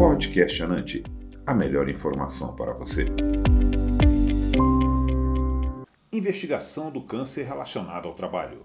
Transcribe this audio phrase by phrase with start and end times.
[0.00, 1.04] Podcast Anante,
[1.46, 3.04] a melhor informação para você.
[6.10, 8.64] Investigação do câncer relacionado ao trabalho.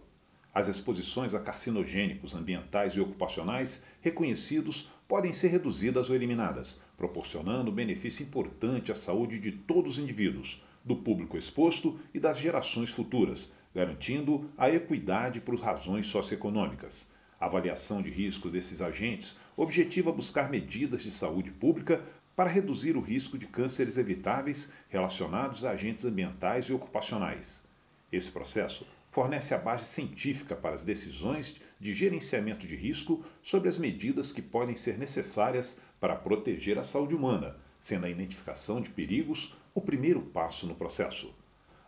[0.53, 8.25] As exposições a carcinogênicos ambientais e ocupacionais reconhecidos podem ser reduzidas ou eliminadas, proporcionando benefício
[8.25, 14.49] importante à saúde de todos os indivíduos, do público exposto e das gerações futuras, garantindo
[14.57, 17.13] a equidade por razões socioeconômicas.
[17.39, 22.03] A avaliação de risco desses agentes objetiva buscar medidas de saúde pública
[22.35, 27.63] para reduzir o risco de cânceres evitáveis relacionados a agentes ambientais e ocupacionais.
[28.11, 33.77] Esse processo fornece a base científica para as decisões de gerenciamento de risco sobre as
[33.77, 39.55] medidas que podem ser necessárias para proteger a saúde humana, sendo a identificação de perigos
[39.73, 41.33] o primeiro passo no processo.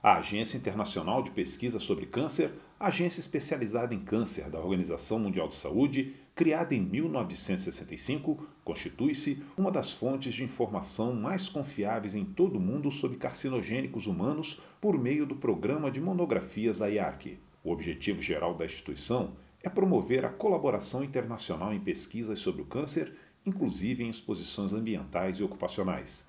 [0.02, 5.56] A Agência Internacional de Pesquisa sobre Câncer, agência especializada em câncer da Organização Mundial de
[5.56, 12.62] Saúde, criada em 1965, constitui-se uma das fontes de informação mais confiáveis em todo o
[12.62, 17.40] mundo sobre carcinogênicos humanos por meio do programa de monografias da IARC.
[17.64, 19.32] O objetivo geral da instituição
[19.64, 25.44] é promover a colaboração internacional em pesquisas sobre o câncer, inclusive em exposições ambientais e
[25.44, 26.24] ocupacionais.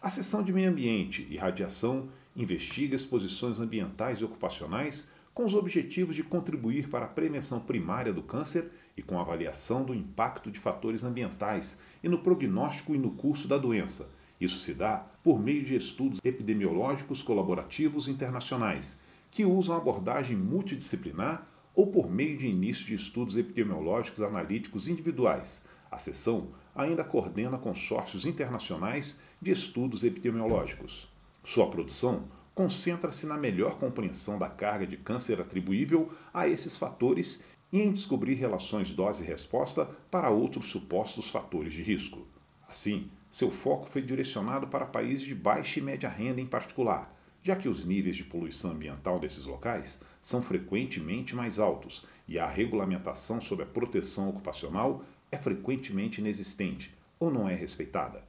[0.00, 2.08] A seção de Meio Ambiente e Radiação
[2.38, 8.22] investiga exposições ambientais e ocupacionais com os objetivos de contribuir para a prevenção primária do
[8.22, 13.10] câncer e com a avaliação do impacto de fatores ambientais e no prognóstico e no
[13.10, 14.08] curso da doença.
[14.40, 18.96] Isso se dá por meio de estudos epidemiológicos colaborativos internacionais,
[19.32, 21.44] que usam abordagem multidisciplinar
[21.74, 25.60] ou por meio de início de estudos epidemiológicos analíticos individuais.
[25.90, 31.08] A seção ainda coordena consórcios internacionais de estudos epidemiológicos.
[31.48, 37.80] Sua produção concentra-se na melhor compreensão da carga de câncer atribuível a esses fatores e
[37.80, 42.26] em descobrir relações dose-resposta para outros supostos fatores de risco.
[42.68, 47.56] Assim, seu foco foi direcionado para países de baixa e média renda em particular, já
[47.56, 53.40] que os níveis de poluição ambiental desses locais são frequentemente mais altos e a regulamentação
[53.40, 58.27] sobre a proteção ocupacional é frequentemente inexistente ou não é respeitada.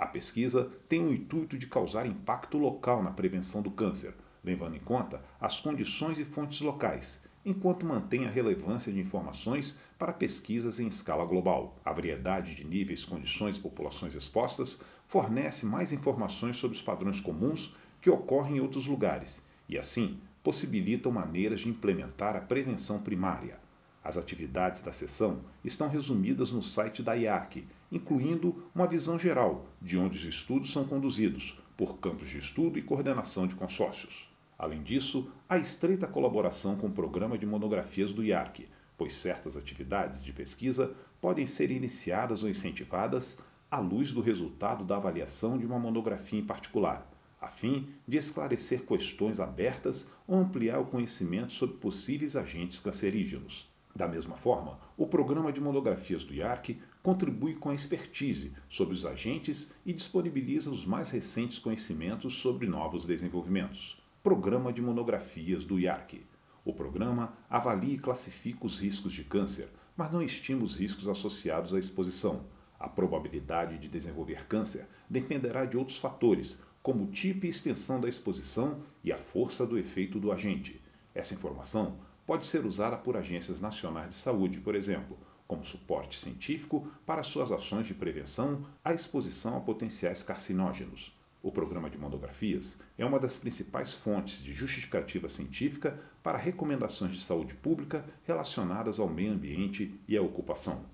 [0.00, 4.80] A pesquisa tem o intuito de causar impacto local na prevenção do câncer, levando em
[4.80, 10.88] conta as condições e fontes locais, enquanto mantém a relevância de informações para pesquisas em
[10.88, 11.78] escala global.
[11.84, 17.76] A variedade de níveis, condições e populações expostas fornece mais informações sobre os padrões comuns
[18.00, 23.58] que ocorrem em outros lugares e, assim, possibilitam maneiras de implementar a prevenção primária.
[24.02, 29.98] As atividades da sessão estão resumidas no site da IARC, incluindo uma visão geral de
[29.98, 34.28] onde os estudos são conduzidos, por campos de estudo e coordenação de consórcios.
[34.58, 40.22] Além disso, há estreita colaboração com o programa de monografias do IARC, pois certas atividades
[40.22, 43.38] de pesquisa podem ser iniciadas ou incentivadas
[43.70, 48.82] à luz do resultado da avaliação de uma monografia em particular, a fim de esclarecer
[48.82, 53.69] questões abertas ou ampliar o conhecimento sobre possíveis agentes cancerígenos.
[54.00, 59.04] Da mesma forma, o programa de monografias do IARC contribui com a expertise sobre os
[59.04, 64.02] agentes e disponibiliza os mais recentes conhecimentos sobre novos desenvolvimentos.
[64.22, 66.24] Programa de monografias do IARC.
[66.64, 71.74] O programa avalia e classifica os riscos de câncer, mas não estima os riscos associados
[71.74, 72.46] à exposição.
[72.78, 78.08] A probabilidade de desenvolver câncer dependerá de outros fatores, como o tipo e extensão da
[78.08, 80.80] exposição e a força do efeito do agente.
[81.14, 86.86] Essa informação pode ser usada por agências nacionais de saúde, por exemplo, como suporte científico
[87.04, 91.12] para suas ações de prevenção à exposição a potenciais carcinógenos.
[91.42, 97.22] O programa de monografias é uma das principais fontes de justificativa científica para recomendações de
[97.22, 100.84] saúde pública relacionadas ao meio ambiente e à ocupação.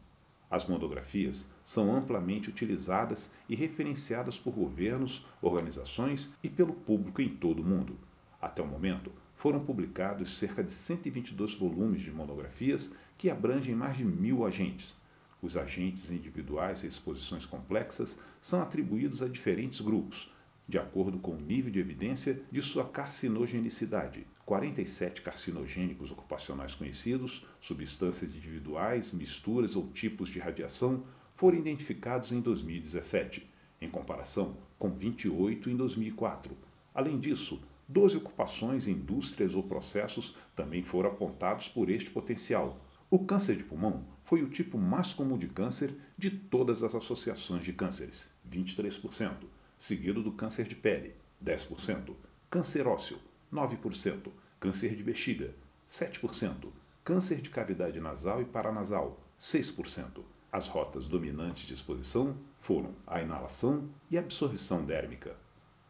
[0.49, 7.61] As monografias são amplamente utilizadas e referenciadas por governos, organizações e pelo público em todo
[7.61, 7.99] o mundo.
[8.41, 14.05] Até o momento, foram publicados cerca de 122 volumes de monografias que abrangem mais de
[14.05, 14.97] mil agentes.
[15.43, 20.33] Os agentes individuais e exposições complexas são atribuídos a diferentes grupos,
[20.69, 24.27] de acordo com o nível de evidência de sua carcinogenicidade.
[24.45, 31.05] 47 carcinogênicos ocupacionais conhecidos, substâncias individuais, misturas ou tipos de radiação
[31.37, 33.49] foram identificados em 2017,
[33.81, 36.57] em comparação com 28 em 2004.
[36.95, 42.81] Além disso, Doze ocupações, indústrias ou processos também foram apontados por este potencial.
[43.09, 47.65] O câncer de pulmão foi o tipo mais comum de câncer de todas as associações
[47.65, 49.45] de cânceres, 23%,
[49.79, 52.13] seguido do câncer de pele, 10%,
[52.51, 53.19] câncer ósseo,
[53.53, 55.55] 9%, câncer de bexiga,
[55.89, 56.69] 7%,
[57.05, 63.89] câncer de cavidade nasal e paranasal, 6%, As rotas dominantes de exposição foram a inalação
[64.11, 65.37] e a absorção dérmica.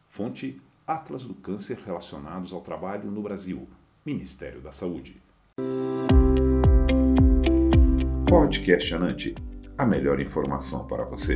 [0.09, 3.67] Fonte Atlas do Câncer relacionados ao trabalho no Brasil,
[4.05, 5.21] Ministério da Saúde.
[8.29, 9.35] Podcast Anante,
[9.77, 11.35] a melhor informação para você.